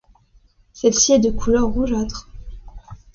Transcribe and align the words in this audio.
Celle-ci 0.73 1.11
est 1.13 1.19
de 1.19 1.29
couleur 1.29 1.67
rougeâtre. 1.67 2.27